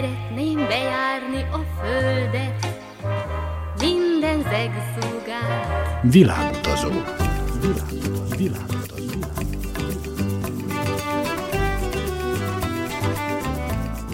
[0.00, 2.66] Szeretném bejárni a földet,
[3.80, 6.02] minden zegszúgát.
[6.02, 6.88] Világutazó.
[7.60, 8.36] Világutazó.
[8.36, 9.18] Világutazó.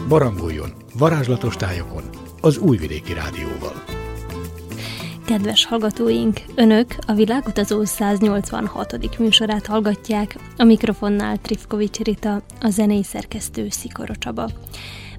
[0.09, 2.03] Barangoljon varázslatos tájokon
[2.41, 3.85] az Újvidéki Rádióval.
[5.27, 9.19] Kedves hallgatóink, Önök a Világutazó 186.
[9.19, 14.51] műsorát hallgatják, a mikrofonnál Trifkovics Rita, a zenei szerkesztő Szikora Csaba.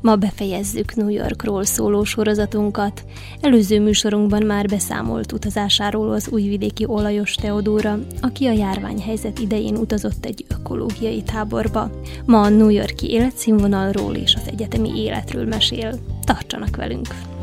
[0.02, 3.04] Ma befejezzük New Yorkról szóló sorozatunkat.
[3.42, 10.46] Előző műsorunkban már beszámolt utazásáról az újvidéki olajos Teodóra, aki a járványhelyzet idején utazott egy
[10.50, 11.92] ökológiai táborba.
[12.26, 16.00] Ma a New Yorki életszínvonalról és az egyetemi életről mesél.
[16.24, 17.37] Tartsanak velünk!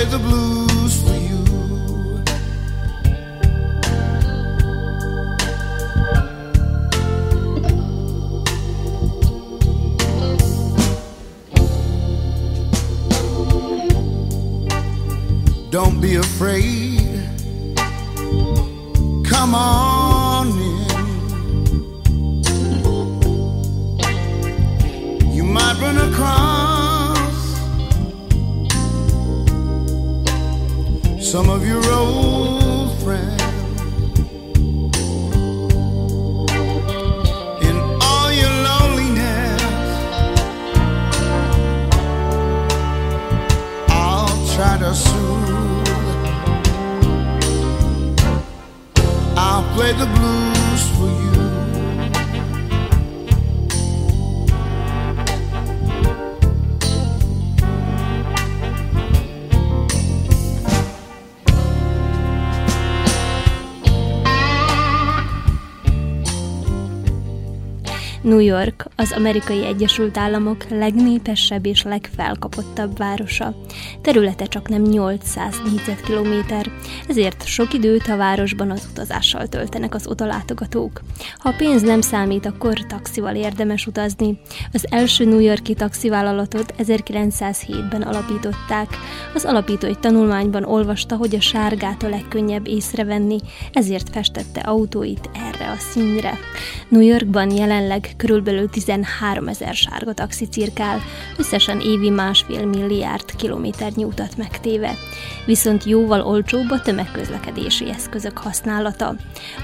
[0.00, 1.44] play the blues for you.
[15.70, 16.79] Don't be afraid.
[68.30, 73.54] New York az amerikai Egyesült Államok legnépesebb és legfelkapottabb városa.
[74.02, 76.70] Területe csak nem 800 négyzetkilométer,
[77.08, 81.00] ezért sok időt a városban az utazással töltenek az odalátogatók.
[81.38, 84.40] Ha a pénz nem számít, akkor taxival érdemes utazni.
[84.72, 88.88] Az első New Yorki taxivállalatot 1907-ben alapították.
[89.34, 93.38] Az alapító egy tanulmányban olvasta, hogy a sárgát a legkönnyebb észrevenni,
[93.72, 96.38] ezért festette autóit erre a színre.
[96.88, 101.00] New Yorkban jelenleg körülbelül 13 ezer sárga taxi cirkál,
[101.36, 104.94] összesen évi másfél milliárd kilométernyi utat megtéve.
[105.46, 109.14] Viszont jóval olcsóbb a tömegközlekedési eszközök használata.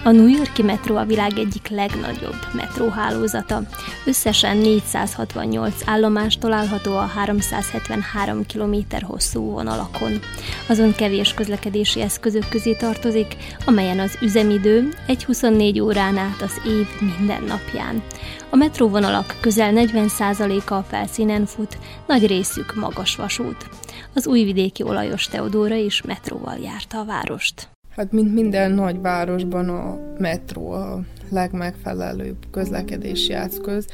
[0.04, 3.62] A New Yorki metró a világ egyik legnagyobb metróhálózata.
[4.06, 10.18] Összesen 468 állomás található a 373 km hosszú vonalakon.
[10.66, 16.86] Azon kevés közlekedési eszközök közé tartozik, amelyen az üzemidő egy 24 órán át az év
[17.00, 18.02] minden napján.
[18.50, 23.68] A metróvonalak közel 40%-a a felszínen fut, nagy részük magas vasút.
[24.14, 27.68] Az újvidéki olajos Teodóra is metróval járta a várost.
[27.90, 33.86] Hát, mint minden nagy városban a metró a legmegfelelőbb közlekedési eszköz,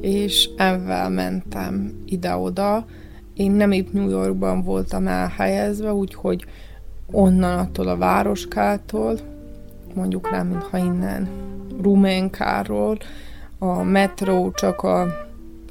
[0.00, 2.86] és ezzel mentem ide-oda.
[3.34, 6.44] Én nem épp New Yorkban voltam elhelyezve, úgyhogy
[7.10, 9.18] onnan attól a városkától,
[9.94, 11.28] mondjuk rá, mintha innen
[11.82, 12.98] Ruménkáról,
[13.58, 15.06] a metró csak a,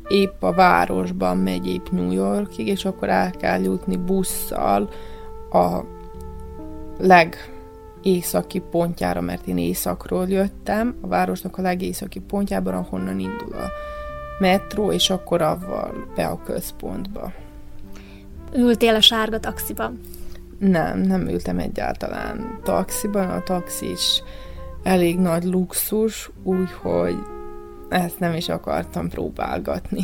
[0.08, 4.90] épp a városban megy épp New Yorkig, és akkor el kell jutni busszal
[5.52, 5.80] a
[6.98, 7.36] leg
[8.02, 13.72] északi pontjára, mert én északról jöttem, a városnak a legészaki pontjában, ahonnan indul a
[14.40, 17.32] metró, és akkor avval be a központba.
[18.54, 20.00] Ültél a sárga taxiban?
[20.60, 24.24] Nem, nem ültem egyáltalán taxiban, a taxi is
[24.84, 27.16] elég nagy luxus, úgyhogy
[27.90, 30.02] ezt nem is akartam próbálgatni.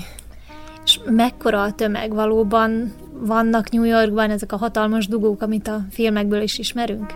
[0.84, 6.42] És mekkora a tömeg valóban vannak New Yorkban ezek a hatalmas dugók, amit a filmekből
[6.42, 7.14] is ismerünk?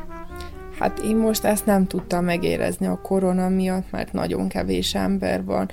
[0.80, 5.70] Hát én most ezt nem tudtam megérezni a korona miatt, mert nagyon kevés ember van,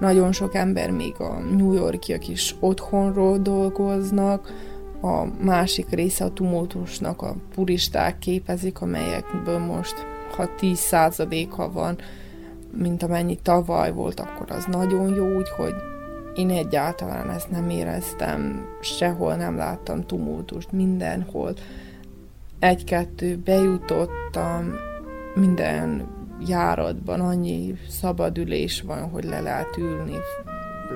[0.00, 4.52] nagyon sok ember még a New Yorkiak is otthonról dolgoznak,
[5.00, 9.94] a másik része a tumultusnak a puristák képezik, amelyekből most,
[10.36, 11.98] ha 10%-ha van,
[12.76, 15.74] mint amennyi tavaly volt, akkor az nagyon jó, úgyhogy
[16.34, 21.54] én egyáltalán ezt nem éreztem, sehol nem láttam tumultust, mindenhol.
[22.58, 24.74] Egy-kettő bejutottam,
[25.34, 26.06] minden
[26.46, 30.16] járatban annyi szabadülés van, hogy le lehet ülni,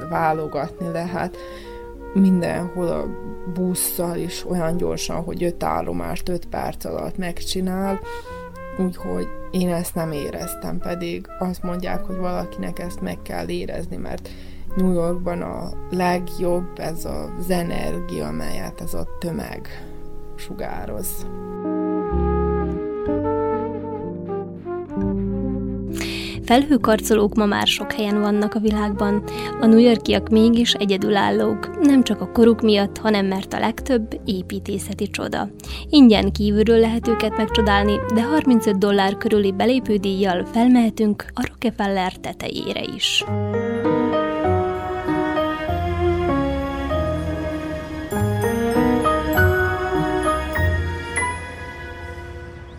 [0.09, 1.37] válogatni lehet.
[2.15, 3.07] Mindenhol a
[3.55, 8.01] busszal is olyan gyorsan, hogy öt állomást öt perc alatt megcsinál,
[8.79, 14.29] úgyhogy én ezt nem éreztem, pedig azt mondják, hogy valakinek ezt meg kell érezni, mert
[14.77, 19.69] New Yorkban a legjobb ez az energia, amelyet ez a tömeg
[20.37, 21.27] sugároz.
[26.49, 29.23] Felhőkarcolók ma már sok helyen vannak a világban,
[29.61, 35.11] a New Yorkiak mégis egyedülállók, nem csak a koruk miatt, hanem mert a legtöbb építészeti
[35.11, 35.49] csoda.
[35.91, 43.25] Ingyen kívülről lehet őket megcsodálni, de 35 dollár körüli belépődíjjal felmehetünk a Rockefeller tetejére is.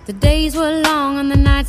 [0.05, 0.98] The days were long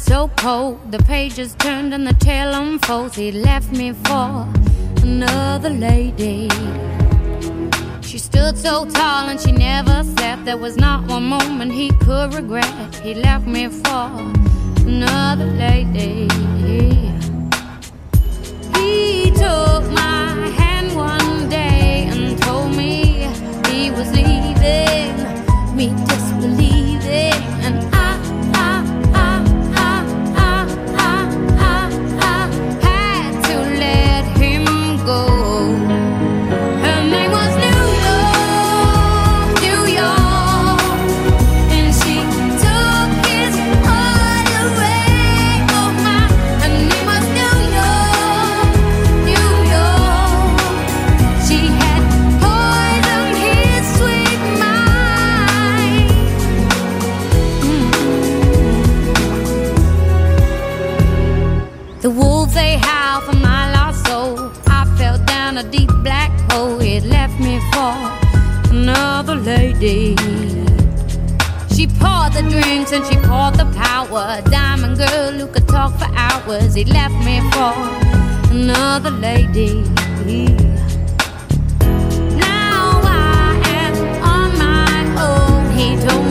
[0.00, 0.90] so cold.
[0.90, 3.14] The pages turned and the tale unfolds.
[3.16, 4.48] He left me for
[5.02, 6.48] another lady.
[8.00, 10.44] She stood so tall and she never slept.
[10.44, 12.94] There was not one moment he could regret.
[12.96, 14.06] He left me for
[14.86, 16.28] another lady.
[18.78, 20.26] He took my
[20.60, 23.28] hand one day and told me
[23.68, 25.10] he was leaving
[25.76, 27.32] me disbelieving.
[27.64, 27.99] And lady.
[74.10, 74.42] Power.
[74.50, 76.74] Diamond girl who could talk for hours.
[76.74, 77.74] He left me for
[78.50, 79.82] another lady.
[82.36, 85.70] Now I am on my own.
[85.76, 86.29] He told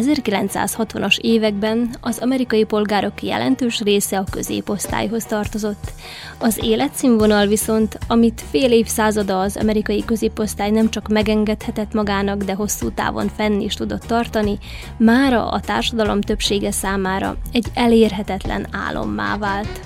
[0.00, 5.92] 1960-as években az amerikai polgárok jelentős része a középosztályhoz tartozott.
[6.38, 12.90] Az életszínvonal viszont, amit fél évszázada az amerikai középosztály nem csak megengedhetett magának, de hosszú
[12.90, 14.58] távon fenn is tudott tartani,
[14.96, 19.80] mára a társadalom többsége számára egy elérhetetlen álommá vált.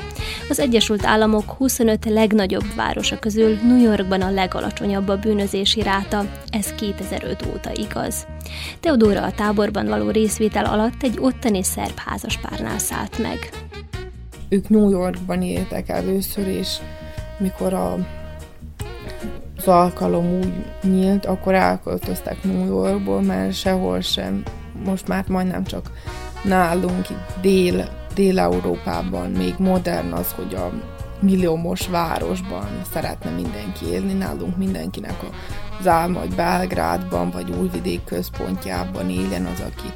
[0.49, 6.75] Az Egyesült Államok 25 legnagyobb városa közül New Yorkban a legalacsonyabb a bűnözési ráta, ez
[6.75, 8.27] 2005 óta igaz.
[8.81, 13.39] Teodóra a táborban való részvétel alatt egy ottani szerb házaspárnál szállt meg.
[14.49, 16.77] Ők New Yorkban éltek először, és
[17.39, 17.93] mikor a,
[19.57, 24.43] az alkalom úgy nyílt, akkor elköltöztek New Yorkból, mert sehol sem,
[24.85, 25.91] most már majdnem csak
[26.45, 27.07] nálunk
[27.41, 30.71] dél, Dél-Európában még modern az, hogy a
[31.21, 35.29] milliómos városban szeretne mindenki élni, nálunk mindenkinek az
[35.87, 39.93] álma, hogy Belgrádban vagy Újvidék központjában éljen az, aki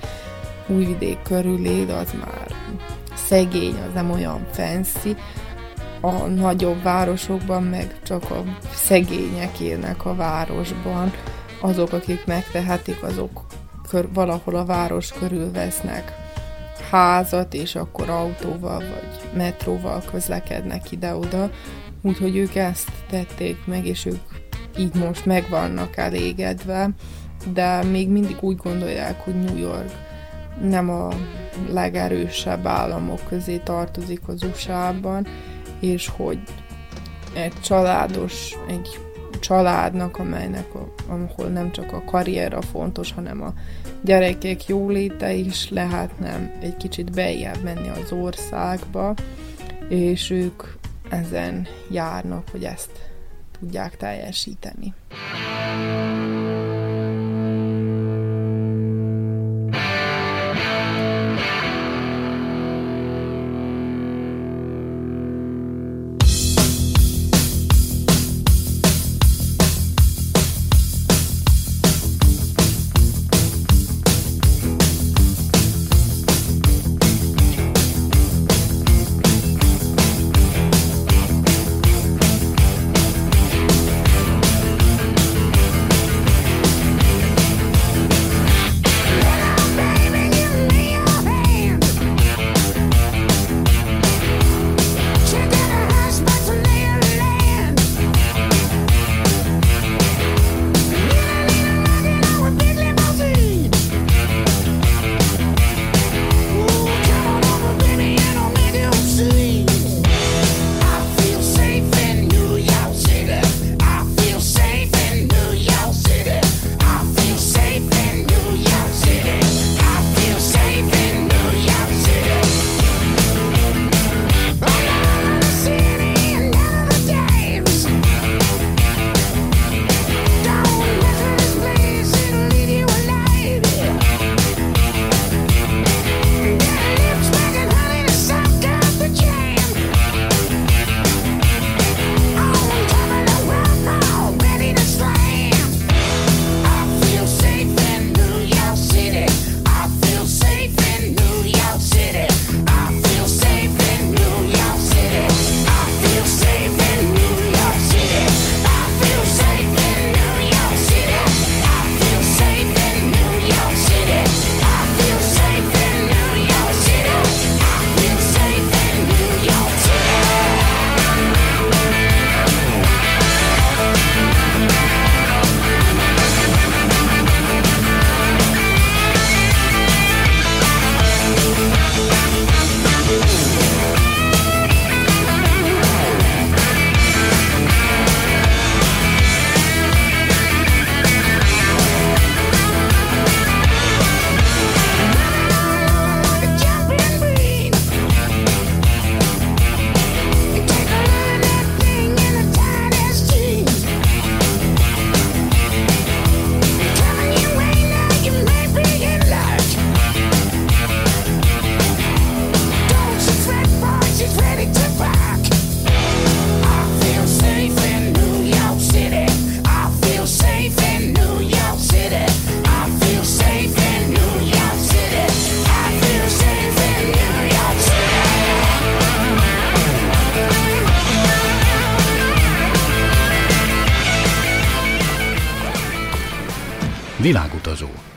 [0.67, 2.55] Újvidék körül él, az már
[3.15, 5.17] szegény, az nem olyan fancy.
[6.01, 8.43] A nagyobb városokban meg csak a
[8.75, 11.13] szegények élnek a városban,
[11.61, 13.47] azok, akik megtehetik, azok
[13.89, 16.13] kör, valahol a város körül vesznek
[16.91, 21.51] házat, és akkor autóval vagy metróval közlekednek ide-oda,
[22.03, 24.23] úgyhogy ők ezt tették meg, és ők
[24.79, 26.91] így most meg vannak elégedve,
[27.53, 29.91] de még mindig úgy gondolják, hogy New York
[30.63, 31.09] nem a
[31.71, 35.27] legerősebb államok közé tartozik az USA-ban,
[35.81, 36.39] és hogy
[37.35, 39.01] egy családos, egy
[39.41, 43.53] családnak, amelynek, a, ahol nem csak a karriera fontos, hanem a
[44.03, 49.15] gyerekek jóléte is lehetne egy kicsit beljebb menni az országba,
[49.89, 50.63] és ők
[51.09, 52.91] ezen járnak, hogy ezt
[53.59, 54.95] tudják teljesíteni.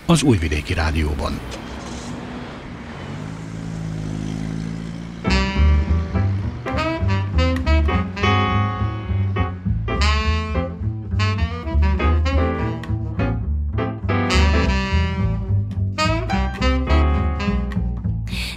[0.10, 1.40] az Újvidéki Rádióban.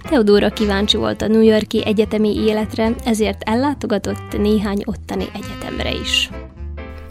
[0.08, 6.30] Teodóra kíváncsi volt a New Yorki egyetemi életre, ezért ellátogatott néhány ottani egyetemre is.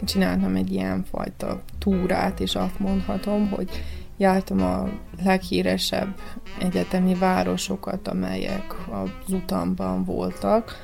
[0.04, 3.68] Csináltam egy ilyen fajta túrát, és azt mondhatom, hogy
[4.22, 4.88] jártam a
[5.24, 6.14] leghíresebb
[6.58, 10.76] egyetemi városokat, amelyek az utamban voltak.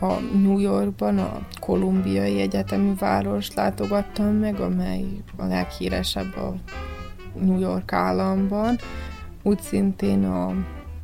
[0.00, 5.04] A New Yorkban a kolumbiai egyetemi város látogattam meg, amely
[5.36, 6.54] a leghíresebb a
[7.40, 8.78] New York államban.
[9.42, 10.54] Úgy szintén a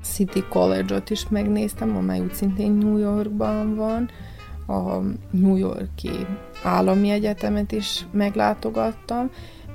[0.03, 4.11] City College-ot is megnéztem, amely úgy szintén New Yorkban van.
[4.67, 4.99] A
[5.31, 6.27] New Yorki
[6.63, 9.31] állami egyetemet is meglátogattam,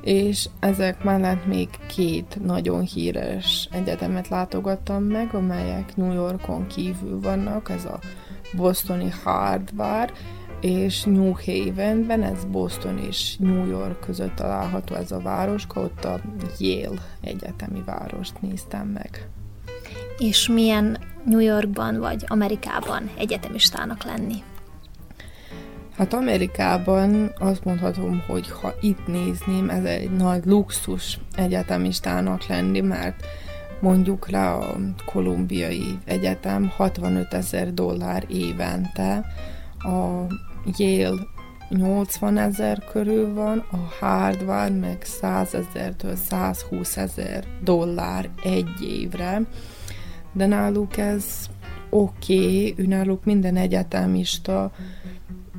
[0.08, 7.70] és ezek mellett még két nagyon híres egyetemet látogattam meg, amelyek New Yorkon kívül vannak,
[7.70, 8.00] ez a
[8.56, 10.12] Bostoni Harvard,
[10.62, 16.22] és New Havenben, ez Boston és New York között található ez a városka, ott a
[16.58, 19.30] Yale egyetemi várost néztem meg.
[20.18, 24.44] És milyen New Yorkban vagy Amerikában egyetemistának lenni?
[25.98, 33.26] Hát Amerikában azt mondhatom, hogy ha itt nézném, ez egy nagy luxus egyetemistának lenni, mert
[33.80, 34.76] mondjuk rá a
[35.06, 39.26] kolumbiai egyetem 65 ezer dollár évente,
[39.80, 40.26] a
[40.78, 41.22] Yale
[41.70, 49.42] 80 ezer körül van, a Harvard meg 100 ezertől 120 ezer dollár egy évre,
[50.32, 51.26] de náluk ez
[51.90, 54.72] oké, okay, náluk minden egyetemista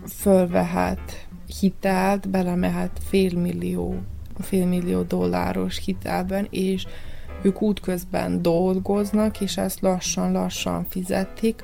[0.09, 1.27] fölvehet
[1.61, 3.95] hitelt, belemehet félmillió,
[4.39, 6.87] félmillió dolláros hitelben, és
[7.43, 11.63] ők útközben dolgoznak, és ezt lassan-lassan fizetik,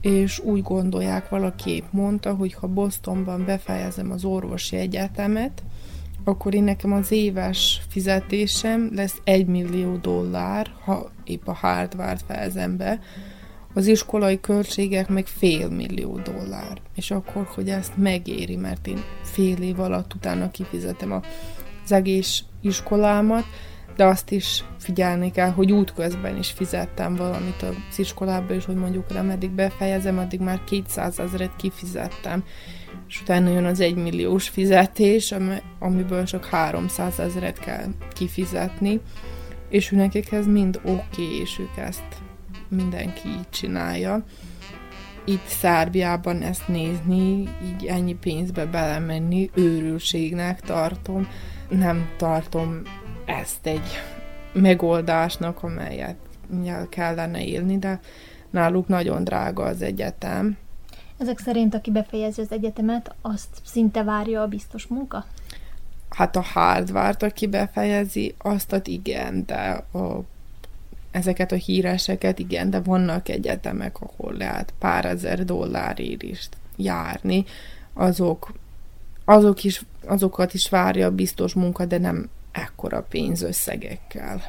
[0.00, 5.62] és úgy gondolják, valaki mondta, hogy ha Bostonban befejezem az orvosi egyetemet,
[6.24, 12.76] akkor én nekem az éves fizetésem lesz egy millió dollár, ha épp a Harvard fejezem
[12.76, 13.00] be,
[13.74, 16.80] az iskolai költségek meg fél millió dollár.
[16.94, 23.44] És akkor, hogy ezt megéri, mert én fél év alatt utána kifizetem az egész iskolámat,
[23.96, 29.12] de azt is figyelni kell, hogy útközben is fizettem valamit az iskolába, és hogy mondjuk
[29.12, 32.44] nem eddig befejezem, addig már 200 ezeret kifizettem.
[33.08, 35.34] És utána jön az egymilliós fizetés,
[35.78, 39.00] amiből csak 300 ezeret kell kifizetni,
[39.68, 42.23] és nekik ez mind oké, okay, és ők ezt
[42.74, 44.24] mindenki így csinálja.
[45.24, 51.28] Itt Szárbiában ezt nézni, így ennyi pénzbe belemenni, őrültségnek tartom.
[51.68, 52.82] Nem tartom
[53.24, 53.86] ezt egy
[54.52, 56.16] megoldásnak, amelyet
[56.88, 58.00] kellene élni, de
[58.50, 60.56] náluk nagyon drága az egyetem.
[61.18, 65.24] Ezek szerint, aki befejezi az egyetemet, azt szinte várja a biztos munka?
[66.10, 70.20] Hát a Harvard, aki befejezi, azt igen, de a
[71.14, 77.44] ezeket a híreseket, igen, de vannak egyetemek, ahol lehet pár ezer dollárért is járni,
[77.92, 78.52] azok,
[79.24, 84.42] azok is, azokat is várja a biztos munka, de nem ekkora pénzösszegekkel.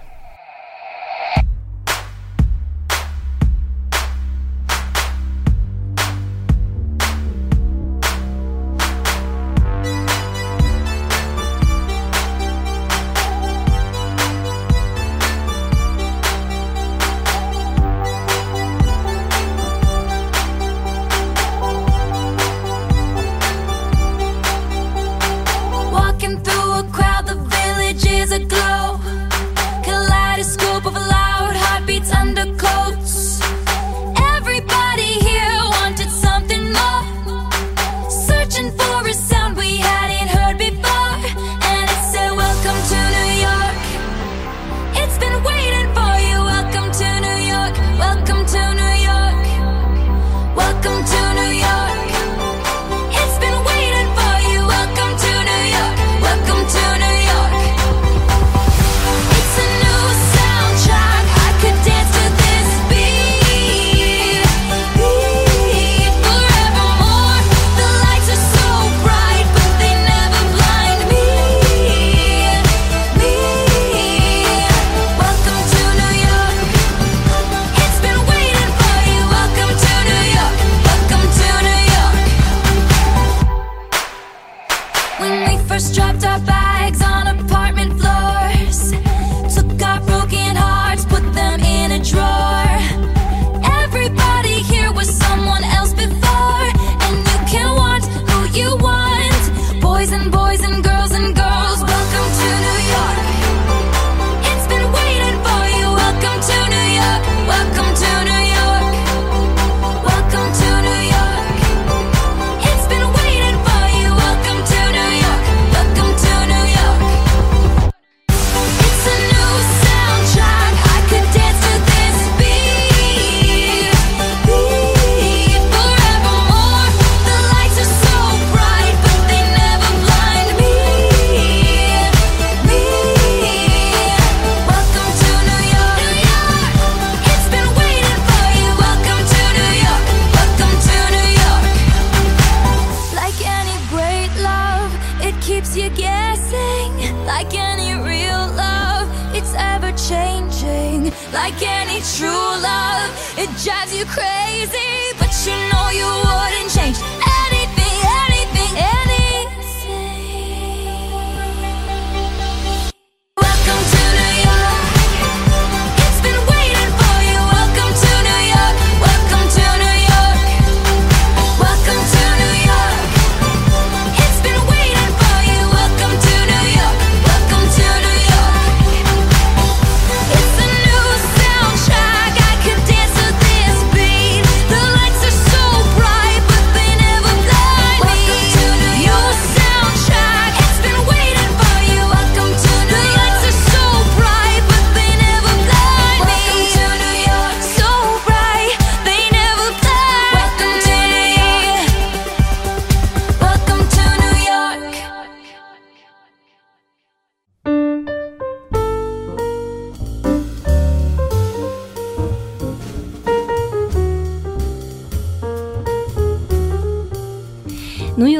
[153.95, 154.94] You crazy,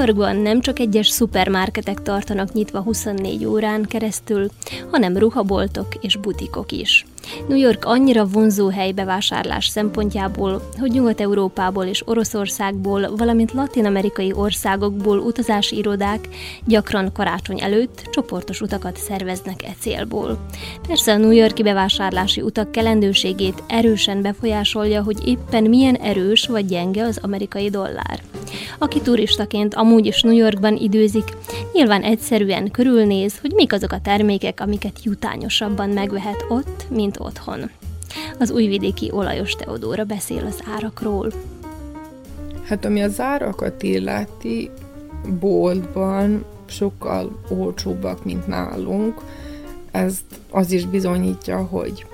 [0.05, 4.47] New Yorkban nem csak egyes szupermarketek tartanak nyitva 24 órán keresztül,
[4.91, 7.05] hanem ruhaboltok és butikok is.
[7.47, 15.77] New York annyira vonzó hely bevásárlás szempontjából, hogy Nyugat-Európából és Oroszországból, valamint latin-amerikai országokból utazási
[15.77, 16.27] irodák
[16.65, 20.37] gyakran karácsony előtt csoportos utakat szerveznek e célból.
[20.87, 27.03] Persze a New Yorki bevásárlási utak kelendőségét erősen befolyásolja, hogy éppen milyen erős vagy gyenge
[27.03, 28.19] az amerikai dollár.
[28.79, 31.23] Aki turistaként amúgy is New Yorkban időzik,
[31.73, 37.71] nyilván egyszerűen körülnéz, hogy mik azok a termékek, amiket jutányosabban megvehet ott, mint otthon.
[38.39, 41.31] Az újvidéki olajos Teodóra beszél az árakról.
[42.63, 44.69] Hát ami az árakat illeti,
[45.39, 49.21] boltban sokkal olcsóbbak, mint nálunk.
[49.91, 52.05] Ezt az is bizonyítja, hogy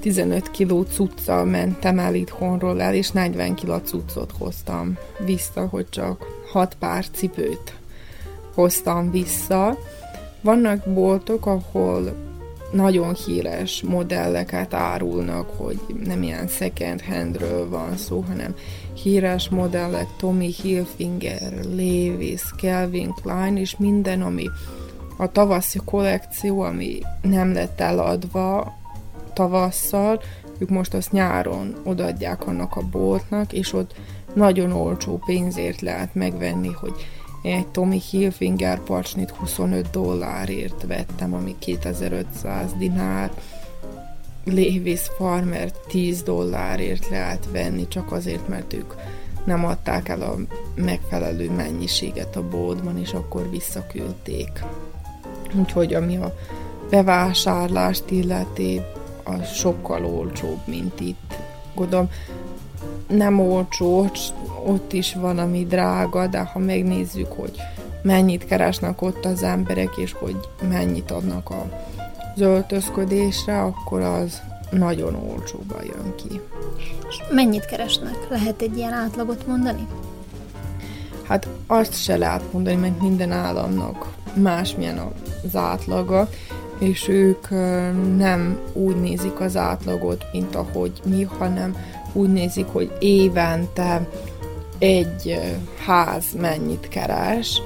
[0.00, 6.26] 15 kiló cuccal mentem el itthonról el, és 40 kiló cuccot hoztam vissza, hogy csak
[6.52, 7.74] 6 pár cipőt
[8.54, 9.78] hoztam vissza.
[10.40, 12.14] Vannak boltok, ahol
[12.72, 18.54] nagyon híres modelleket árulnak, hogy nem ilyen second handről van szó, hanem
[19.02, 24.46] híres modellek, Tommy Hilfiger, Levi's, Calvin Klein, és minden, ami
[25.16, 28.78] a tavaszi kollekció, ami nem lett eladva
[29.34, 30.20] tavasszal,
[30.58, 33.94] ők most azt nyáron odaadják annak a boltnak, és ott
[34.34, 36.94] nagyon olcsó pénzért lehet megvenni, hogy
[37.42, 43.30] egy Tommy Hilfiger pacsnit 25 dollárért vettem, ami 2500 dinár,
[44.46, 48.94] Levi's Farmer 10 dollárért lehet venni, csak azért, mert ők
[49.44, 50.36] nem adták el a
[50.74, 54.64] megfelelő mennyiséget a boltban, és akkor visszaküldték.
[55.54, 56.34] Úgyhogy ami a
[56.90, 58.80] bevásárlást illeti,
[59.22, 61.34] az sokkal olcsóbb, mint itt.
[61.74, 62.10] Gondolom,
[63.10, 64.10] nem olcsó,
[64.66, 67.56] ott is van, ami drága, de ha megnézzük, hogy
[68.02, 70.36] mennyit keresnek ott az emberek, és hogy
[70.68, 71.66] mennyit adnak a
[72.36, 76.40] öltözködésre, akkor az nagyon olcsóban jön ki.
[77.08, 78.16] És mennyit keresnek?
[78.28, 79.86] Lehet egy ilyen átlagot mondani?
[81.22, 85.12] Hát azt se lehet mondani, mert minden államnak másmilyen
[85.44, 86.28] az átlaga,
[86.80, 87.50] és ők
[88.16, 91.76] nem úgy nézik az átlagot, mint ahogy mi, hanem
[92.12, 94.08] úgy nézik, hogy évente
[94.78, 95.40] egy
[95.86, 97.62] ház mennyit keres,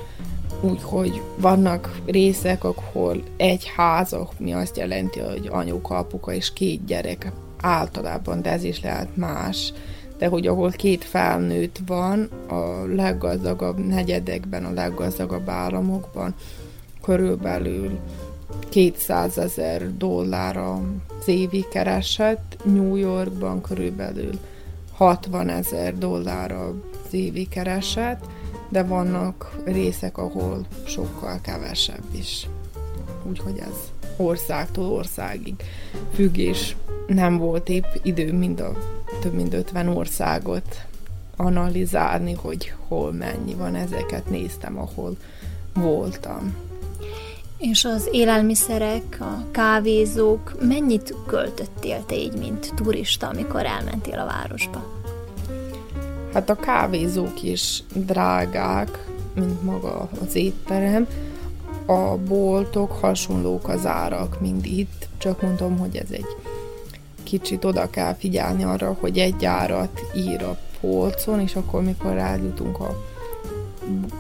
[0.60, 7.32] úgyhogy vannak részek, ahol egy ház, ami azt jelenti, hogy anyuka, apuka és két gyerek
[7.60, 9.72] általában, de ez is lehet más,
[10.18, 16.34] de hogy ahol két felnőtt van, a leggazdagabb negyedekben, a leggazdagabb államokban
[17.02, 17.98] körülbelül
[18.68, 24.38] 200 ezer dollár az évi kereset, New Yorkban körülbelül
[24.92, 26.74] 60 ezer dollár az
[27.14, 28.24] évi kereset,
[28.68, 32.48] de vannak részek, ahol sokkal kevesebb is.
[33.28, 35.54] Úgyhogy ez országtól országig
[36.14, 38.72] függ, és nem volt épp idő mind a
[39.20, 40.86] több mint 50 országot
[41.36, 43.74] analizálni, hogy hol mennyi van.
[43.74, 45.16] Ezeket néztem, ahol
[45.74, 46.54] voltam.
[47.58, 55.02] És az élelmiszerek, a kávézók, mennyit költöttél te így, mint turista, amikor elmentél a városba?
[56.32, 61.06] Hát a kávézók is drágák, mint maga az étterem.
[61.86, 66.26] A boltok hasonlók az árak, mint itt, csak mondom, hogy ez egy
[67.22, 72.80] kicsit oda kell figyelni arra, hogy egy árat ír a polcon, és akkor mikor rájutunk
[72.80, 73.04] a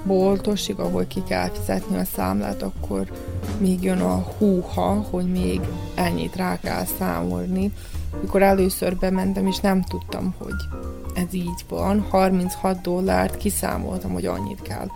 [0.04, 3.12] boltosig, ahol ki kell fizetni a számlát, akkor
[3.58, 5.60] még jön a húha, hogy még
[5.94, 7.72] ennyit rá kell számolni.
[8.20, 10.80] Mikor először bementem, és nem tudtam, hogy
[11.14, 14.86] ez így van, 36 dollárt kiszámoltam, hogy annyit kell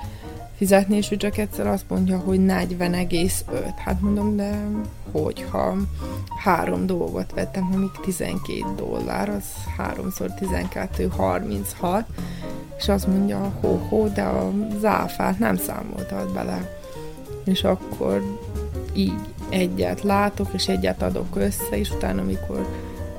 [0.58, 3.30] fizetni, és ő csak egyszer azt mondja, hogy 40,5.
[3.84, 4.66] Hát mondom, de
[5.12, 5.76] hogyha
[6.44, 9.44] három dolgot vettem, amik 12 dollár, az
[9.76, 12.06] 3 12, 36,
[12.78, 16.76] és azt mondja, hó-hó, de a záfát nem számoltad bele.
[17.44, 18.38] És akkor
[18.92, 22.68] így egyet látok, és egyet adok össze, és utána, amikor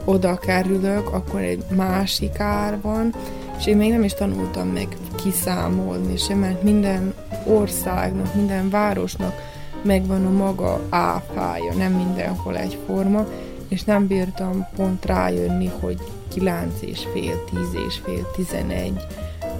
[0.06, 3.13] oda kerülök, akkor egy másik ár van,
[3.58, 7.13] és én még nem is tanultam meg kiszámolni sem, mert minden
[7.45, 9.34] országnak, minden városnak
[9.82, 13.25] megvan a maga áfája, nem mindenhol egyforma,
[13.67, 15.97] és nem bírtam pont rájönni, hogy
[16.34, 18.93] 9 és fél, 10 és fél, 11,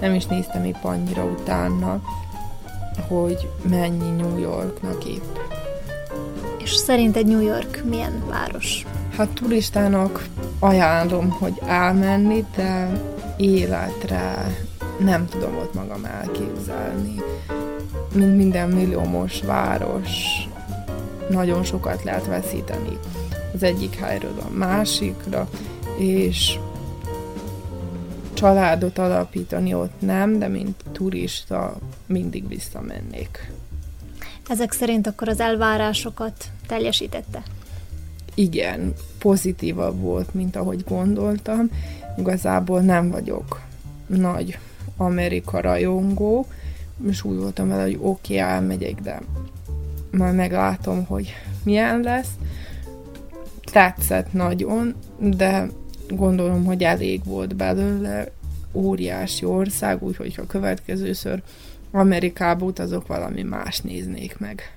[0.00, 2.00] nem is néztem épp annyira utána,
[3.08, 5.36] hogy mennyi New Yorknak épp.
[6.62, 8.86] És szerinted New York milyen város?
[9.16, 10.24] Hát turistának
[10.58, 13.00] ajánlom, hogy elmenni, de
[13.36, 14.56] életre
[15.04, 17.14] nem tudom ott magam elképzelni.
[18.14, 20.08] Mint minden milliómos város,
[21.28, 22.98] nagyon sokat lehet veszíteni
[23.54, 25.48] az egyik helyről a másikra,
[25.98, 26.58] és
[28.32, 33.52] családot alapítani ott nem, de mint turista mindig visszamennék.
[34.48, 37.42] Ezek szerint akkor az elvárásokat teljesítette?
[38.34, 41.70] Igen, pozitívabb volt, mint ahogy gondoltam.
[42.18, 43.60] Igazából nem vagyok
[44.06, 44.58] nagy
[45.00, 46.46] Amerika rajongó,
[47.08, 49.20] és úgy voltam vele, hogy oké, okay, elmegyek, de
[50.10, 52.30] majd meglátom, hogy milyen lesz.
[53.72, 55.68] Tetszett nagyon, de
[56.08, 58.30] gondolom, hogy elég volt belőle,
[58.72, 61.42] óriási ország, úgyhogy ha következőször
[61.90, 64.76] Amerikába utazok, valami más néznék meg.